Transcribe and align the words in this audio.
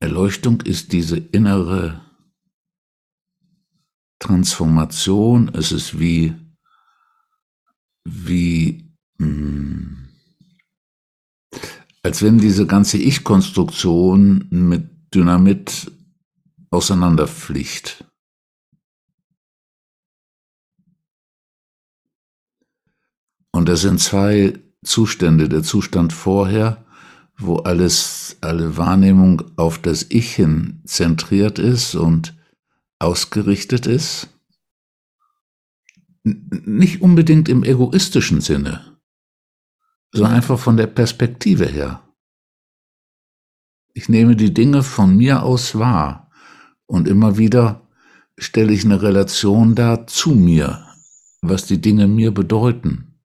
Erleuchtung 0.00 0.60
ist 0.60 0.92
diese 0.92 1.16
innere 1.18 2.00
Transformation. 4.20 5.48
Es 5.54 5.72
ist 5.72 5.98
wie, 5.98 6.34
wie, 8.04 8.92
mh, 9.18 9.26
hm, 9.26 10.08
als 12.02 12.22
wenn 12.22 12.38
diese 12.38 12.66
ganze 12.66 12.98
Ich-Konstruktion 12.98 14.46
mit 14.50 15.14
Dynamit 15.14 15.90
auseinanderfliegt. 16.70 18.04
Und 23.52 23.68
das 23.68 23.80
sind 23.80 23.98
zwei 24.00 24.58
Zustände. 24.84 25.48
Der 25.48 25.62
Zustand 25.62 26.12
vorher, 26.12 26.84
wo 27.36 27.56
alles, 27.56 28.17
alle 28.42 28.76
Wahrnehmung 28.76 29.42
auf 29.56 29.78
das 29.78 30.06
Ich 30.08 30.34
hin 30.34 30.82
zentriert 30.84 31.58
ist 31.58 31.94
und 31.94 32.36
ausgerichtet 32.98 33.86
ist. 33.86 34.28
Nicht 36.22 37.00
unbedingt 37.00 37.48
im 37.48 37.64
egoistischen 37.64 38.40
Sinne, 38.40 38.98
sondern 40.12 40.34
einfach 40.34 40.58
von 40.58 40.76
der 40.76 40.86
Perspektive 40.88 41.66
her. 41.66 42.02
Ich 43.94 44.08
nehme 44.08 44.36
die 44.36 44.52
Dinge 44.52 44.82
von 44.82 45.16
mir 45.16 45.42
aus 45.42 45.78
wahr 45.78 46.30
und 46.86 47.08
immer 47.08 47.38
wieder 47.38 47.88
stelle 48.38 48.72
ich 48.72 48.84
eine 48.84 49.02
Relation 49.02 49.74
dar 49.74 50.06
zu 50.06 50.30
mir, 50.30 50.86
was 51.42 51.66
die 51.66 51.80
Dinge 51.80 52.06
mir 52.06 52.32
bedeuten, 52.32 53.20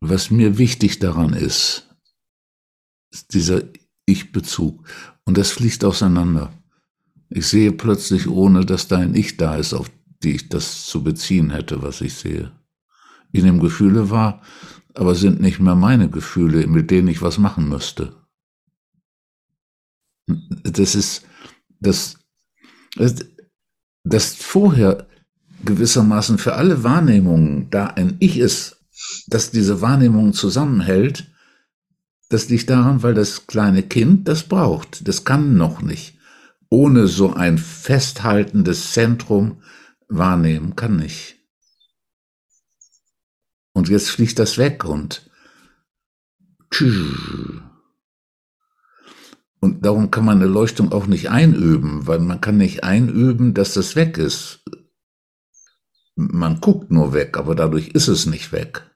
was 0.00 0.30
mir 0.30 0.58
wichtig 0.58 0.98
daran 0.98 1.32
ist, 1.32 1.85
dieser 3.26 3.62
Ich-Bezug. 4.04 4.84
Und 5.24 5.38
das 5.38 5.50
fließt 5.50 5.84
auseinander. 5.84 6.52
Ich 7.28 7.46
sehe 7.46 7.72
plötzlich, 7.72 8.28
ohne 8.28 8.64
dass 8.64 8.88
da 8.88 8.98
ein 8.98 9.14
Ich 9.14 9.36
da 9.36 9.56
ist, 9.56 9.74
auf 9.74 9.90
die 10.22 10.36
ich 10.36 10.48
das 10.48 10.86
zu 10.86 11.02
beziehen 11.02 11.50
hätte, 11.50 11.82
was 11.82 12.00
ich 12.00 12.14
sehe. 12.14 12.52
Ich 13.32 13.42
nehme 13.42 13.60
Gefühle 13.60 14.10
wahr, 14.10 14.42
aber 14.94 15.14
sind 15.14 15.40
nicht 15.40 15.60
mehr 15.60 15.74
meine 15.74 16.08
Gefühle, 16.08 16.66
mit 16.66 16.90
denen 16.90 17.08
ich 17.08 17.22
was 17.22 17.38
machen 17.38 17.68
müsste 17.68 18.14
das 20.26 20.94
ist, 20.94 21.22
das, 21.80 22.18
das 24.04 24.34
vorher 24.34 25.06
gewissermaßen 25.64 26.38
für 26.38 26.54
alle 26.54 26.82
Wahrnehmungen 26.82 27.70
da 27.70 27.86
ein 27.86 28.16
Ich 28.20 28.38
ist, 28.38 28.84
dass 29.26 29.50
diese 29.50 29.80
Wahrnehmung 29.80 30.32
zusammenhält, 30.32 31.30
das 32.28 32.48
liegt 32.48 32.70
daran, 32.70 33.02
weil 33.02 33.14
das 33.14 33.46
kleine 33.46 33.82
Kind 33.82 34.26
das 34.28 34.44
braucht. 34.44 35.06
Das 35.06 35.24
kann 35.24 35.56
noch 35.56 35.80
nicht. 35.82 36.18
Ohne 36.68 37.06
so 37.06 37.32
ein 37.32 37.58
festhaltendes 37.58 38.92
Zentrum 38.92 39.62
wahrnehmen 40.08 40.74
kann 40.74 40.96
nicht. 40.96 41.36
Und 43.72 43.88
jetzt 43.88 44.10
fliegt 44.10 44.38
das 44.38 44.58
weg 44.58 44.84
und 44.84 45.30
und 49.60 49.84
darum 49.84 50.10
kann 50.10 50.24
man 50.24 50.38
eine 50.38 50.50
Leuchtung 50.50 50.92
auch 50.92 51.06
nicht 51.06 51.30
einüben, 51.30 52.06
weil 52.06 52.18
man 52.18 52.40
kann 52.40 52.56
nicht 52.56 52.84
einüben, 52.84 53.54
dass 53.54 53.74
das 53.74 53.96
weg 53.96 54.18
ist. 54.18 54.64
Man 56.16 56.60
guckt 56.60 56.90
nur 56.90 57.12
weg, 57.12 57.36
aber 57.36 57.54
dadurch 57.54 57.88
ist 57.88 58.08
es 58.08 58.26
nicht 58.26 58.52
weg. 58.52 58.95